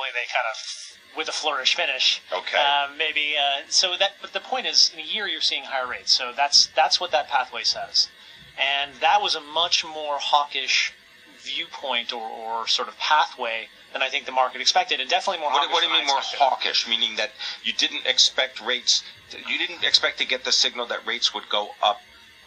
probably 0.00 0.20
they 0.20 0.26
kind 0.26 0.46
of 0.50 1.16
with 1.16 1.28
a 1.28 1.32
flourish 1.32 1.74
finish. 1.74 2.22
Okay. 2.32 2.58
Uh, 2.58 2.88
maybe 2.96 3.34
uh, 3.38 3.62
so 3.68 3.96
that. 3.98 4.12
But 4.20 4.32
the 4.32 4.40
point 4.40 4.66
is, 4.66 4.90
in 4.94 5.00
a 5.00 5.02
year 5.02 5.26
you're 5.26 5.40
seeing 5.40 5.64
higher 5.64 5.86
rates. 5.86 6.12
So 6.12 6.32
that's 6.34 6.68
that's 6.74 7.00
what 7.00 7.10
that 7.12 7.28
pathway 7.28 7.64
says, 7.64 8.08
and 8.58 8.94
that 9.00 9.20
was 9.22 9.34
a 9.34 9.40
much 9.40 9.84
more 9.84 10.18
hawkish 10.18 10.92
viewpoint 11.38 12.12
or, 12.12 12.28
or 12.28 12.66
sort 12.66 12.88
of 12.88 12.98
pathway 12.98 13.68
than 13.92 14.02
I 14.02 14.08
think 14.08 14.26
the 14.26 14.32
market 14.32 14.60
expected, 14.60 15.00
and 15.00 15.08
definitely 15.08 15.40
more. 15.40 15.50
What, 15.50 15.68
hawkish 15.68 15.72
what 15.72 15.82
do 15.82 15.88
you 15.88 15.92
mean 15.92 16.06
more 16.06 16.20
hawkish? 16.20 16.88
Meaning 16.88 17.16
that 17.16 17.30
you 17.64 17.72
didn't 17.72 18.06
expect 18.06 18.60
rates, 18.60 19.02
you 19.32 19.58
didn't 19.58 19.84
expect 19.84 20.18
to 20.18 20.26
get 20.26 20.44
the 20.44 20.52
signal 20.52 20.86
that 20.86 21.06
rates 21.06 21.34
would 21.34 21.48
go 21.48 21.70
up 21.82 22.00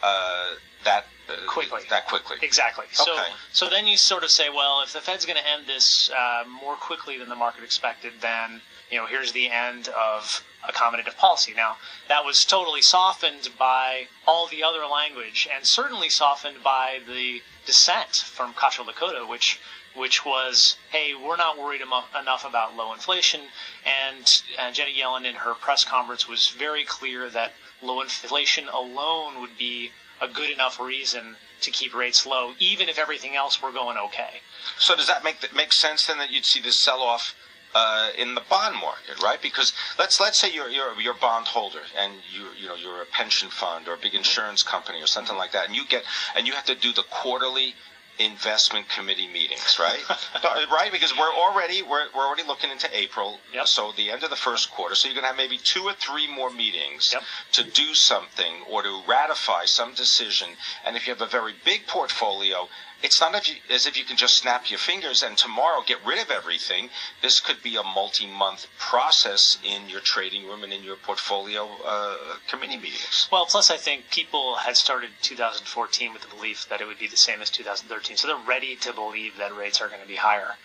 uh, 0.03 0.55
that 0.83 1.05
uh, 1.29 1.33
Quickly. 1.47 1.81
That 1.89 2.05
quickly. 2.07 2.35
Exactly. 2.41 2.85
So, 2.91 3.13
Okay. 3.13 3.31
so 3.53 3.69
then 3.69 3.87
you 3.87 3.95
sort 3.95 4.25
of 4.25 4.29
say, 4.29 4.49
well, 4.49 4.81
if 4.81 4.91
the 4.91 4.99
Fed's 4.99 5.25
going 5.25 5.37
to 5.37 5.47
end 5.49 5.65
this 5.67 6.09
uh, 6.11 6.43
more 6.61 6.75
quickly 6.75 7.17
than 7.17 7.29
the 7.29 7.35
market 7.35 7.63
expected, 7.63 8.11
then 8.19 8.59
you 8.91 8.97
know 8.97 9.05
here's 9.05 9.31
the 9.31 9.49
end 9.49 9.87
of 9.87 10.43
accommodative 10.67 11.15
policy. 11.15 11.53
Now 11.55 11.77
that 12.09 12.25
was 12.25 12.43
totally 12.43 12.81
softened 12.81 13.49
by 13.57 14.07
all 14.27 14.47
the 14.47 14.63
other 14.63 14.85
language, 14.85 15.47
and 15.53 15.65
certainly 15.65 16.09
softened 16.09 16.61
by 16.61 16.99
the 17.07 17.41
dissent 17.65 18.15
from 18.15 18.53
Kocherlakota, 18.53 19.25
which 19.27 19.59
which 19.95 20.25
was, 20.25 20.75
hey, 20.91 21.13
we're 21.13 21.37
not 21.37 21.57
worried 21.57 21.81
enough 21.81 22.45
about 22.45 22.75
low 22.75 22.93
inflation, 22.93 23.41
and 23.85 24.25
uh, 24.57 24.71
Janet 24.71 24.95
Yellen 24.95 25.23
in 25.25 25.35
her 25.35 25.53
press 25.53 25.83
conference 25.83 26.27
was 26.27 26.47
very 26.47 26.83
clear 26.83 27.29
that 27.29 27.53
low 27.83 28.01
inflation 28.01 28.67
alone 28.67 29.41
would 29.41 29.57
be 29.57 29.91
a 30.21 30.27
good 30.27 30.49
enough 30.49 30.79
reason 30.79 31.35
to 31.61 31.71
keep 31.71 31.93
rates 31.93 32.25
low, 32.25 32.53
even 32.59 32.89
if 32.89 32.97
everything 32.97 33.35
else 33.35 33.61
were 33.61 33.71
going 33.71 33.97
okay. 33.97 34.41
So 34.77 34.95
does 34.95 35.07
that 35.07 35.23
make 35.23 35.41
that 35.41 35.55
make 35.55 35.73
sense 35.73 36.07
then 36.07 36.17
that 36.17 36.31
you'd 36.31 36.45
see 36.45 36.61
this 36.61 36.79
sell 36.79 37.01
off 37.01 37.35
uh, 37.75 38.09
in 38.17 38.35
the 38.35 38.41
bond 38.49 38.75
market, 38.75 39.21
right? 39.21 39.41
Because 39.41 39.73
let's 39.97 40.19
let's 40.19 40.39
say 40.39 40.51
you're 40.51 40.69
you're 40.69 40.99
you're 40.99 41.13
a 41.13 41.17
bond 41.17 41.47
holder 41.47 41.81
and 41.97 42.13
you 42.33 42.47
you 42.59 42.67
know 42.67 42.75
you're 42.75 43.01
a 43.01 43.05
pension 43.05 43.49
fund 43.49 43.87
or 43.87 43.93
a 43.93 43.97
big 43.97 44.13
insurance 44.13 44.63
company 44.63 45.01
or 45.01 45.07
something 45.07 45.37
like 45.37 45.51
that, 45.51 45.67
and 45.67 45.75
you 45.75 45.85
get 45.87 46.03
and 46.35 46.47
you 46.47 46.53
have 46.53 46.65
to 46.65 46.75
do 46.75 46.93
the 46.93 47.03
quarterly 47.09 47.75
investment 48.19 48.87
committee 48.89 49.27
meetings, 49.27 49.77
right? 49.79 49.99
right, 50.71 50.91
because 50.91 51.13
we're 51.17 51.33
already 51.33 51.81
we're, 51.81 52.05
we're 52.15 52.25
already 52.25 52.43
looking 52.43 52.69
into 52.71 52.87
April, 52.95 53.39
Yep. 53.53 53.67
so 53.67 53.91
the 53.95 54.11
end 54.11 54.23
of 54.23 54.29
the 54.29 54.35
first 54.35 54.71
quarter. 54.71 54.95
So 54.95 55.07
you're 55.07 55.15
going 55.15 55.23
to 55.23 55.27
have 55.29 55.37
maybe 55.37 55.57
two 55.57 55.83
or 55.83 55.93
three 55.93 56.27
more 56.33 56.49
meetings 56.49 57.11
Yep. 57.13 57.23
to 57.53 57.63
do 57.71 57.93
something 57.93 58.53
or 58.69 58.83
to 58.83 59.01
ratify 59.07 59.65
some 59.65 59.93
decision. 59.93 60.49
And 60.85 60.95
if 60.95 61.07
you 61.07 61.13
have 61.13 61.21
a 61.21 61.27
very 61.29 61.53
big 61.65 61.87
portfolio, 61.87 62.67
it's 63.03 63.19
not 63.19 63.35
if 63.35 63.49
you, 63.49 63.55
as 63.69 63.85
if 63.85 63.97
you 63.97 64.05
can 64.05 64.15
just 64.15 64.37
snap 64.37 64.69
your 64.69 64.79
fingers 64.79 65.23
and 65.23 65.37
tomorrow 65.37 65.81
get 65.85 65.97
rid 66.05 66.21
of 66.21 66.31
everything. 66.31 66.89
This 67.21 67.41
could 67.41 67.61
be 67.61 67.75
a 67.75 67.83
multi-month 67.83 68.67
process 68.79 69.57
in 69.63 69.89
your 69.89 69.99
trading 69.99 70.45
room 70.45 70.63
and 70.63 70.71
in 70.71 70.83
your 70.83 70.95
portfolio 70.95 71.67
uh, 71.85 72.15
committee 72.49 72.77
meetings. 72.77 73.27
Well, 73.29 73.45
plus 73.45 73.69
I 73.69 73.75
think 73.75 74.09
people 74.09 74.55
had 74.55 74.77
started 74.77 75.09
2014 75.21 76.13
with 76.13 76.21
the 76.21 76.33
belief 76.33 76.65
that 76.69 76.79
it 76.79 76.87
would 76.87 76.97
be 76.99 77.07
the 77.07 77.17
same 77.17 77.41
as 77.41 77.49
2013, 77.49 78.02
so 78.03 78.27
they're 78.27 78.37
ready 78.37 78.75
to 78.77 78.93
believe 78.93 79.37
that 79.37 79.55
rates 79.55 79.81
are 79.81 79.87
going 79.87 80.01
to 80.01 80.07
be 80.07 80.15
higher. 80.15 80.55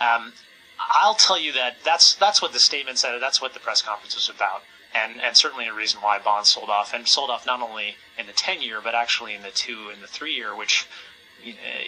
Um, 0.00 0.32
I'll 0.78 1.14
tell 1.14 1.38
you 1.38 1.52
that 1.52 1.76
that's 1.84 2.14
that's 2.14 2.42
what 2.42 2.52
the 2.52 2.58
statement 2.58 2.98
said. 2.98 3.18
That's 3.20 3.40
what 3.40 3.54
the 3.54 3.60
press 3.60 3.82
conference 3.82 4.14
was 4.14 4.28
about, 4.28 4.62
and 4.94 5.20
and 5.20 5.36
certainly 5.36 5.66
a 5.66 5.74
reason 5.74 6.00
why 6.00 6.18
bonds 6.18 6.50
sold 6.50 6.68
off 6.68 6.92
and 6.92 7.08
sold 7.08 7.30
off 7.30 7.46
not 7.46 7.60
only 7.60 7.96
in 8.18 8.26
the 8.26 8.32
10 8.32 8.62
year 8.62 8.80
but 8.82 8.94
actually 8.94 9.34
in 9.34 9.42
the 9.42 9.50
two 9.50 9.88
and 9.92 10.02
the 10.02 10.06
three 10.06 10.34
year, 10.34 10.54
which 10.54 10.86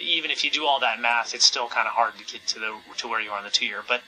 even 0.01 0.31
if 0.31 0.43
you 0.43 0.51
do 0.51 0.65
all 0.65 0.79
that 0.79 0.99
math, 0.99 1.33
it's 1.33 1.45
still 1.45 1.67
kind 1.67 1.87
of 1.87 1.93
hard 1.93 2.13
to 2.17 2.25
get 2.25 2.45
to 2.47 2.59
the 2.59 2.75
to 2.97 3.07
where 3.07 3.21
you 3.21 3.31
are 3.31 3.39
in 3.39 3.45
the 3.45 3.51
two 3.51 3.65
year. 3.65 3.83
But 3.87 4.01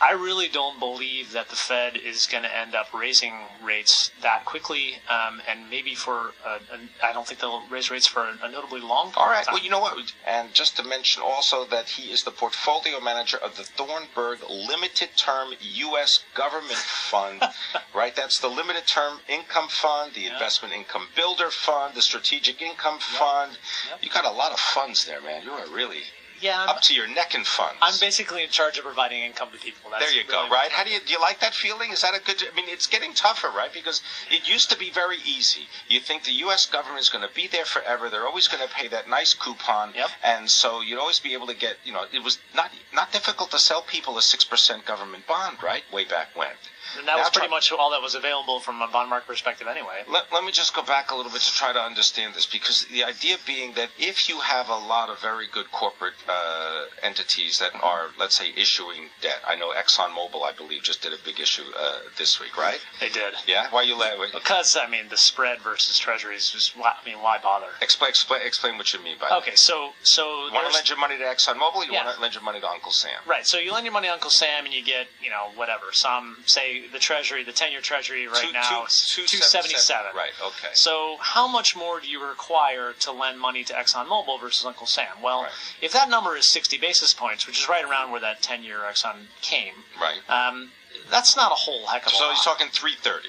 I 0.00 0.12
really 0.12 0.48
don't 0.48 0.78
believe 0.78 1.32
that 1.32 1.48
the 1.48 1.56
Fed 1.56 1.96
is 1.96 2.26
going 2.26 2.42
to 2.42 2.56
end 2.56 2.74
up 2.74 2.92
raising 2.92 3.34
rates 3.62 4.10
that 4.22 4.44
quickly, 4.44 4.96
um, 5.08 5.40
and 5.48 5.70
maybe 5.70 5.94
for 5.94 6.32
a, 6.44 6.58
I 7.02 7.12
don't 7.12 7.26
think 7.26 7.40
they'll 7.40 7.62
raise 7.68 7.90
rates 7.90 8.06
for 8.06 8.22
a, 8.22 8.38
a 8.42 8.50
notably 8.50 8.80
long. 8.80 9.12
Time. 9.12 9.14
All 9.16 9.26
right. 9.28 9.44
time. 9.44 9.54
Well, 9.54 9.62
you 9.62 9.70
know 9.70 9.80
what? 9.80 10.12
And 10.26 10.52
just 10.52 10.76
to 10.76 10.82
mention 10.82 11.22
also 11.22 11.64
that 11.66 11.88
he 11.88 12.10
is 12.10 12.24
the 12.24 12.30
portfolio 12.30 13.00
manager 13.00 13.36
of 13.36 13.56
the 13.56 13.64
Thornburg 13.64 14.40
Limited 14.48 15.10
Term 15.16 15.52
U.S. 15.60 16.20
Government 16.34 16.72
Fund, 16.72 17.42
right? 17.94 18.14
That's 18.14 18.38
the 18.40 18.48
limited 18.48 18.86
term 18.86 19.18
income 19.28 19.68
fund, 19.68 20.14
the 20.14 20.26
investment 20.26 20.74
income 20.74 21.08
builder 21.14 21.50
fund, 21.50 21.94
the 21.94 22.02
strategic 22.02 22.60
income 22.60 22.98
fund. 22.98 23.58
Yep. 23.90 24.02
You 24.02 24.10
got 24.10 24.24
a 24.24 24.30
lot 24.30 24.52
of 24.52 24.58
funds 24.58 25.04
there, 25.04 25.20
man. 25.20 25.42
You 25.42 25.52
are 25.52 25.66
really 25.68 26.02
yeah, 26.40 26.62
I'm, 26.62 26.68
up 26.70 26.80
to 26.82 26.94
your 26.94 27.06
neck 27.06 27.34
in 27.34 27.44
funds. 27.44 27.78
I'm 27.82 27.94
basically 28.00 28.42
in 28.42 28.50
charge 28.50 28.78
of 28.78 28.84
providing 28.84 29.22
income 29.22 29.48
to 29.52 29.58
people. 29.58 29.90
That's 29.90 30.04
There 30.04 30.14
you 30.14 30.26
go. 30.28 30.48
Right? 30.50 30.70
How 30.70 30.84
do 30.84 30.90
you 30.90 31.00
do? 31.04 31.12
You 31.12 31.20
like 31.20 31.40
that 31.40 31.54
feeling? 31.54 31.90
Is 31.90 32.02
that 32.02 32.14
a 32.14 32.22
good? 32.24 32.42
I 32.50 32.54
mean, 32.54 32.66
it's 32.68 32.86
getting 32.86 33.12
tougher, 33.14 33.48
right? 33.48 33.72
Because 33.72 34.02
it 34.30 34.48
used 34.48 34.70
to 34.70 34.78
be 34.78 34.90
very 34.90 35.18
easy. 35.24 35.62
You 35.88 36.00
think 36.00 36.24
the 36.24 36.32
U.S. 36.46 36.66
government 36.66 37.00
is 37.00 37.08
going 37.08 37.26
to 37.26 37.34
be 37.34 37.46
there 37.46 37.64
forever. 37.64 38.08
They're 38.10 38.26
always 38.26 38.48
going 38.48 38.66
to 38.66 38.72
pay 38.74 38.88
that 38.88 39.08
nice 39.08 39.34
coupon, 39.34 39.92
Yep. 39.94 40.08
and 40.24 40.50
so 40.50 40.80
you'd 40.80 40.98
always 40.98 41.20
be 41.20 41.34
able 41.34 41.46
to 41.46 41.54
get. 41.56 41.76
You 41.84 41.92
know, 41.92 42.04
it 42.12 42.22
was 42.22 42.38
not 42.54 42.70
not 42.92 43.12
difficult 43.12 43.50
to 43.52 43.58
sell 43.58 43.82
people 43.82 44.18
a 44.18 44.22
six 44.22 44.44
percent 44.44 44.84
government 44.84 45.26
bond, 45.26 45.58
right? 45.62 45.82
Way 45.92 46.04
back 46.04 46.28
when. 46.36 46.50
And 46.98 47.08
that 47.08 47.16
was 47.16 47.30
pretty 47.30 47.48
much 47.48 47.72
all 47.72 47.90
that 47.90 48.02
was 48.02 48.14
available 48.14 48.60
from 48.60 48.80
a 48.80 48.86
bond 48.86 49.10
market 49.10 49.26
perspective, 49.26 49.66
anyway. 49.66 50.04
Let, 50.08 50.32
let 50.32 50.44
me 50.44 50.52
just 50.52 50.74
go 50.76 50.82
back 50.82 51.10
a 51.10 51.16
little 51.16 51.32
bit 51.32 51.40
to 51.40 51.52
try 51.52 51.72
to 51.72 51.80
understand 51.80 52.34
this 52.34 52.46
because 52.46 52.86
the 52.92 53.02
idea 53.02 53.36
being 53.46 53.74
that 53.74 53.88
if 53.98 54.28
you 54.28 54.38
have 54.40 54.68
a 54.68 54.76
lot 54.76 55.08
of 55.08 55.20
very 55.20 55.46
good 55.50 55.70
corporate 55.72 56.14
uh, 56.28 56.84
entities 57.02 57.58
that 57.58 57.72
are, 57.82 58.06
let's 58.18 58.36
say, 58.36 58.52
issuing 58.56 59.08
debt, 59.20 59.40
I 59.46 59.56
know 59.56 59.72
ExxonMobil, 59.72 60.42
I 60.42 60.52
believe, 60.56 60.82
just 60.82 61.02
did 61.02 61.12
a 61.12 61.16
big 61.24 61.40
issue 61.40 61.62
uh, 61.78 61.98
this 62.18 62.40
week, 62.40 62.56
right? 62.56 62.78
They 63.00 63.08
did. 63.08 63.34
Yeah. 63.46 63.66
Why 63.70 63.82
you 63.82 63.96
laughing? 63.96 64.30
Because 64.32 64.76
I 64.76 64.88
mean, 64.88 65.08
the 65.10 65.16
spread 65.16 65.60
versus 65.60 65.98
treasuries 65.98 66.52
was. 66.54 66.72
why- 66.76 66.94
I 67.00 67.04
mean, 67.04 67.20
why 67.20 67.38
bother? 67.42 67.66
Explain, 67.82 68.10
explain, 68.10 68.40
explain 68.44 68.78
what 68.78 68.92
you 68.92 69.00
mean 69.02 69.16
by 69.20 69.28
that. 69.28 69.38
Okay, 69.38 69.54
so 69.56 69.90
so 70.02 70.46
You 70.46 70.52
want 70.52 70.68
to 70.68 70.74
lend 70.74 70.88
your 70.88 70.98
money 70.98 71.16
to 71.18 71.24
ExxonMobil? 71.24 71.86
You 71.86 71.92
Yeah. 71.92 72.04
want 72.04 72.16
to 72.16 72.22
lend 72.22 72.34
your 72.34 72.42
money 72.42 72.60
to 72.60 72.68
Uncle 72.68 72.92
Sam? 72.92 73.18
Right. 73.26 73.46
So 73.46 73.58
you 73.58 73.72
lend 73.72 73.84
your 73.84 73.92
money 73.92 74.08
to 74.08 74.12
Uncle 74.12 74.30
Sam, 74.30 74.64
and 74.64 74.72
you 74.74 74.82
get, 74.82 75.08
you 75.22 75.30
know, 75.30 75.50
whatever. 75.54 75.86
Some 75.92 76.38
say 76.46 76.86
the 76.88 76.98
Treasury, 76.98 77.44
the 77.44 77.52
ten-year 77.52 77.80
Treasury 77.80 78.26
right 78.28 78.42
Two- 78.46 78.52
now 78.52 78.80
two- 78.80 78.86
is 78.86 79.08
two 79.14 79.22
two 79.26 79.36
seven 79.38 79.50
seventy-seven. 79.70 80.12
seven. 80.12 80.16
Right. 80.16 80.32
Okay. 80.42 80.70
So 80.74 81.16
how 81.20 81.46
much 81.46 81.74
more 81.76 82.00
do 82.00 82.06
you 82.08 82.24
require 82.24 82.92
to 83.00 83.12
lend 83.12 83.40
money 83.40 83.64
to 83.64 83.72
ExxonMobil 83.74 84.40
versus 84.40 84.64
Uncle 84.64 84.86
Sam? 84.86 85.20
Well, 85.20 85.42
Right. 85.42 85.52
if 85.80 85.92
that 85.92 86.08
number 86.14 86.36
is 86.36 86.46
sixty 86.50 86.78
basis 86.78 87.12
points, 87.12 87.46
which 87.46 87.58
is 87.60 87.68
right 87.68 87.84
around 87.84 88.10
where 88.12 88.20
that 88.20 88.42
ten-year 88.42 88.78
Exxon 88.90 89.16
came, 89.42 89.74
Right. 90.00 90.20
um, 90.28 90.70
that's 91.10 91.36
not 91.36 91.50
a 91.52 91.54
whole 91.66 91.86
heck 91.86 92.02
of 92.06 92.12
a 92.12 92.14
So 92.16 92.24
lot. 92.24 92.28
So 92.30 92.34
he's 92.34 92.44
talking 92.44 92.68
three 92.80 92.96
thirty. 93.08 93.28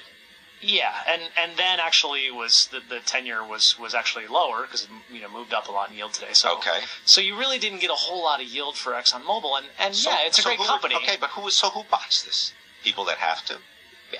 Yeah, 0.62 0.94
and 1.06 1.22
and 1.36 1.50
then 1.58 1.80
actually 1.80 2.30
was 2.30 2.68
the 2.72 2.80
the 2.92 3.00
ten-year 3.00 3.40
was 3.46 3.64
was 3.78 3.92
actually 3.94 4.26
lower 4.26 4.62
because 4.62 4.82
it 4.84 4.90
you 5.10 5.20
know 5.20 5.28
moved 5.28 5.52
up 5.52 5.68
a 5.68 5.72
lot 5.72 5.90
in 5.90 5.96
yield 5.96 6.14
today. 6.14 6.32
So 6.32 6.56
Okay. 6.58 6.80
so 7.04 7.20
you 7.20 7.36
really 7.42 7.58
didn't 7.58 7.80
get 7.80 7.90
a 7.90 8.00
whole 8.06 8.22
lot 8.24 8.40
of 8.40 8.46
yield 8.46 8.74
for 8.78 8.92
ExxonMobil, 8.92 9.52
and 9.58 9.66
and 9.78 9.94
So, 9.94 10.10
yeah, 10.10 10.26
it's 10.26 10.38
a 10.38 10.42
so 10.42 10.48
great 10.48 10.60
company. 10.60 10.94
Okay, 10.96 11.16
but 11.20 11.30
who? 11.30 11.50
So 11.50 11.68
who 11.70 11.82
buys 11.90 12.22
this? 12.24 12.52
People 12.84 13.04
that 13.04 13.18
have 13.18 13.44
to. 13.46 13.58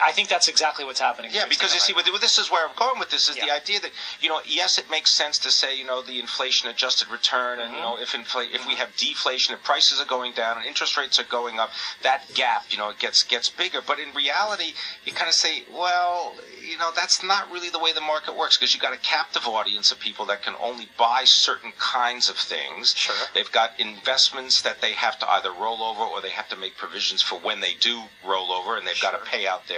I 0.03 0.13
think 0.13 0.29
that's 0.29 0.49
exactly 0.49 0.85
what's 0.85 1.01
happening. 1.01 1.31
Yeah, 1.33 1.47
because 1.49 1.73
you 1.73 1.81
see, 1.81 1.93
with 1.93 2.07
this 2.21 2.39
is 2.39 2.51
where 2.51 2.67
I'm 2.67 2.75
going 2.77 2.99
with 2.99 3.11
this 3.11 3.29
is 3.29 3.37
the 3.37 3.51
idea 3.51 3.81
that 3.81 3.91
you 4.21 4.29
know, 4.29 4.41
yes, 4.45 4.79
it 4.79 4.91
makes 4.91 5.13
sense 5.13 5.39
to 5.39 5.51
say 5.51 5.77
you 5.77 5.85
know 5.85 6.03
the 6.03 6.19
inflation 6.19 6.69
adjusted 6.69 7.09
return, 7.09 7.61
and 7.61 7.71
you 7.73 7.79
mm-hmm. 7.79 7.97
know 7.97 7.99
if 8.01 8.13
infl- 8.13 8.53
if 8.53 8.67
we 8.67 8.75
have 8.75 8.95
deflation, 8.97 9.55
if 9.55 9.63
prices 9.63 10.01
are 10.01 10.07
going 10.07 10.33
down 10.33 10.57
and 10.57 10.67
interest 10.67 10.97
rates 10.97 11.19
are 11.19 11.25
going 11.25 11.59
up, 11.59 11.71
that 12.03 12.23
gap 12.35 12.65
you 12.71 12.79
know 12.79 12.91
it 12.91 12.99
gets 12.99 13.23
gets 13.23 13.49
bigger. 13.49 13.81
But 13.87 13.99
in 13.99 14.13
reality, 14.15 14.73
you 15.05 15.13
kind 15.13 15.29
of 15.29 15.35
say, 15.35 15.65
well, 15.73 16.35
you 16.67 16.77
know, 16.79 16.91
that's 16.95 17.23
not 17.23 17.51
really 17.51 17.71
the 17.71 17.79
way 17.79 17.93
the 17.93 18.01
market 18.01 18.37
works 18.37 18.57
because 18.57 18.75
you've 18.75 18.83
got 18.83 18.93
a 18.93 18.99
captive 18.99 19.47
audience 19.47 19.93
of 19.93 20.01
people 20.01 20.27
that 20.27 20.43
can 20.43 20.55
only 20.61 20.89
buy 20.99 21.23
certain 21.25 21.73
kinds 21.79 22.29
of 22.29 22.37
things. 22.37 22.95
Sure. 22.97 23.15
They've 23.35 23.51
got 23.53 23.79
investments 23.79 24.63
that 24.63 24.81
they 24.81 24.93
have 24.93 25.19
to 25.21 25.31
either 25.31 25.51
roll 25.53 25.83
over 25.83 26.03
or 26.03 26.21
they 26.21 26.31
have 26.31 26.49
to 26.49 26.57
make 26.57 26.77
provisions 26.77 27.23
for 27.23 27.39
when 27.39 27.61
they 27.61 27.75
do 27.79 28.03
roll 28.27 28.53
over, 28.53 28.77
and 28.77 28.87
they've 28.87 29.01
got 29.01 29.13
to 29.13 29.31
pay 29.31 29.47
out 29.47 29.69
their 29.69 29.76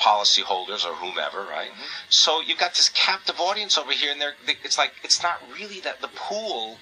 policyholders 0.00 0.84
or 0.84 0.94
whomever, 0.94 1.40
right? 1.42 1.70
So 2.08 2.40
you've 2.40 2.58
got 2.58 2.74
this 2.74 2.88
captive 2.88 3.40
audience 3.40 3.78
over 3.78 3.92
here, 3.92 4.10
and 4.12 4.20
they're, 4.20 4.34
they, 4.46 4.54
it's 4.64 4.78
like 4.78 4.92
it's 5.04 5.22
not 5.22 5.40
really 5.54 5.80
that 5.80 6.00
the 6.00 6.08
pool 6.08 6.78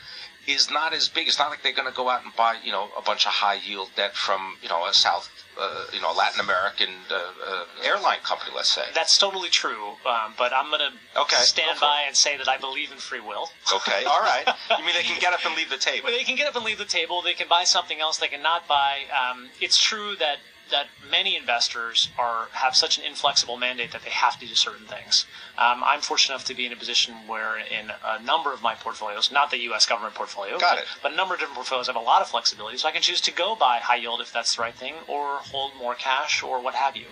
is 0.47 0.71
not 0.71 0.93
as 0.95 1.09
big. 1.09 1.29
It's 1.29 1.39
not 1.39 1.51
like 1.51 1.63
they're 1.63 1.73
going 1.75 1.89
to 1.89 1.95
go 1.95 2.09
out 2.09 2.25
and 2.25 2.35
buy, 2.35 2.57
you 2.65 2.73
know, 2.73 2.89
a 2.97 3.03
bunch 3.03 3.27
of 3.27 3.33
high 3.33 3.55
yield 3.65 3.91
debt 3.95 4.17
from, 4.17 4.57
you 4.63 4.69
know, 4.69 4.87
a 4.87 4.95
South, 4.95 5.29
uh, 5.61 5.85
you 5.93 6.01
know, 6.01 6.13
Latin 6.13 6.41
American 6.41 6.89
uh, 7.11 7.15
uh, 7.47 7.65
airline 7.85 8.19
company, 8.25 8.51
let's 8.57 8.73
say. 8.73 8.83
That's 8.95 9.19
totally 9.19 9.51
true, 9.51 9.91
um, 10.07 10.35
but 10.39 10.53
I'm 10.53 10.71
going 10.71 10.81
to 10.81 11.21
Okay, 11.21 11.37
stand 11.41 11.79
by 11.79 12.05
and 12.07 12.17
say 12.17 12.39
that 12.39 12.49
I 12.49 12.57
believe 12.57 12.91
in 12.91 12.99
free 12.99 13.21
will. 13.21 13.51
Okay, 13.75 14.05
all 14.05 14.21
right. 14.21 14.49
You 14.79 14.87
mean 14.87 14.95
they 14.95 15.03
can 15.03 15.21
get 15.21 15.35
up 15.35 15.45
and 15.45 15.55
leave 15.55 15.69
the 15.69 15.77
table? 15.77 16.05
Well, 16.05 16.17
they 16.17 16.25
can 16.25 16.37
get 16.37 16.47
up 16.49 16.57
and 16.57 16.65
leave 16.65 16.79
the 16.79 16.85
table. 16.85 17.21
They 17.23 17.35
can 17.35 17.49
buy 17.49 17.65
something 17.65 18.01
else. 18.01 18.17
They 18.19 18.29
cannot 18.29 18.67
buy. 18.67 19.01
Um, 19.13 19.51
it's 19.61 19.77
true 19.83 20.17
that 20.17 20.39
that 20.71 20.87
many 21.11 21.37
investors 21.37 22.09
are 22.19 22.49
have 22.53 22.75
such 22.75 22.99
an 22.99 23.05
inflexible 23.05 23.57
mandate 23.57 23.93
that 23.93 24.03
they 24.03 24.11
have 24.11 24.39
to 24.41 24.47
do 24.47 24.55
certain 24.55 24.87
things. 24.87 25.27
Um, 25.59 25.83
I'm 25.85 26.01
fortunate 26.01 26.35
enough 26.35 26.47
to 26.47 26.55
be 26.55 26.67
in 26.67 26.73
a 26.73 26.77
position 26.77 27.15
where, 27.27 27.59
in 27.59 27.93
a 28.05 28.23
number 28.23 28.53
of 28.53 28.63
my 28.63 28.75
portfolios, 28.75 29.31
not 29.31 29.51
the 29.51 29.59
U.S. 29.71 29.87
government 29.87 30.15
portfolio, 30.15 30.59
Got 30.59 30.77
but, 30.77 30.79
it. 30.79 30.85
but 31.03 31.13
a 31.13 31.17
number 31.17 31.35
of 31.35 31.41
different 31.41 31.57
portfolios 31.57 31.87
have 31.89 31.97
a 31.97 32.01
lot 32.01 32.23
of 32.23 32.29
flexibility, 32.29 32.79
so 32.79 32.89
I 32.89 32.93
can 32.93 33.03
choose 33.03 33.21
to 33.23 33.33
go 33.33 33.55
buy 33.55 33.79
high 33.79 33.97
yield 33.97 34.21
if 34.21 34.33
that's 34.33 34.57
the 34.57 34.63
right 34.63 34.75
thing, 34.75 34.95
or 35.07 35.37
hold 35.37 35.73
more 35.79 35.95
cash, 35.95 36.43
or 36.43 36.63
what 36.63 36.75
have 36.75 36.97
you. 36.97 37.07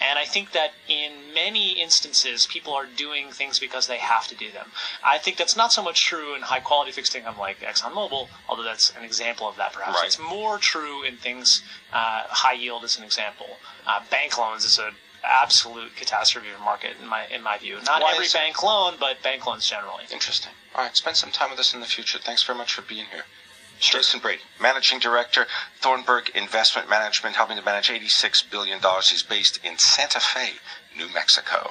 And 0.00 0.18
I 0.18 0.24
think 0.24 0.52
that 0.52 0.72
in 0.88 1.32
many 1.34 1.80
instances, 1.80 2.46
people 2.46 2.74
are 2.74 2.86
doing 2.86 3.30
things 3.30 3.58
because 3.58 3.86
they 3.86 3.98
have 3.98 4.26
to 4.28 4.34
do 4.34 4.50
them. 4.50 4.72
I 5.04 5.18
think 5.18 5.36
that's 5.36 5.56
not 5.56 5.72
so 5.72 5.82
much 5.82 6.04
true 6.04 6.34
in 6.34 6.42
high 6.42 6.60
quality 6.60 6.92
fixed 6.92 7.14
income 7.14 7.38
like 7.38 7.60
ExxonMobil, 7.60 8.28
although 8.48 8.62
that's 8.62 8.92
an 8.96 9.04
example 9.04 9.48
of 9.48 9.56
that 9.56 9.72
perhaps. 9.72 9.96
Right. 9.98 10.06
It's 10.06 10.18
more 10.18 10.58
true 10.58 11.02
in 11.02 11.16
things 11.16 11.62
uh, 11.92 12.24
high 12.28 12.54
yield 12.54 12.84
as 12.84 12.95
an 12.98 13.04
example. 13.04 13.46
Uh, 13.86 14.00
bank 14.10 14.38
loans 14.38 14.64
is 14.64 14.78
an 14.78 14.92
absolute 15.24 15.96
catastrophe 15.96 16.48
of 16.50 16.60
market 16.60 16.92
in 17.00 17.08
my 17.08 17.26
in 17.26 17.42
my 17.42 17.58
view. 17.58 17.76
Not 17.84 18.02
Why 18.02 18.12
every 18.14 18.26
bank 18.32 18.62
loan, 18.62 18.94
but 18.98 19.22
bank 19.22 19.46
loans 19.46 19.68
generally. 19.68 20.04
Interesting. 20.12 20.52
All 20.74 20.84
right, 20.84 20.96
spend 20.96 21.16
some 21.16 21.30
time 21.30 21.50
with 21.50 21.58
us 21.58 21.74
in 21.74 21.80
the 21.80 21.86
future. 21.86 22.18
Thanks 22.18 22.42
very 22.42 22.58
much 22.58 22.74
for 22.74 22.82
being 22.82 23.06
here. 23.12 23.24
Jason 23.78 24.20
Brady, 24.20 24.40
Managing 24.60 24.98
Director, 24.98 25.46
Thornburg 25.80 26.30
Investment 26.34 26.88
Management, 26.88 27.36
helping 27.36 27.58
to 27.58 27.62
manage 27.62 27.88
$86 27.88 28.50
billion. 28.50 28.80
He's 29.08 29.22
based 29.22 29.60
in 29.62 29.76
Santa 29.76 30.18
Fe, 30.18 30.52
New 30.96 31.12
Mexico. 31.12 31.70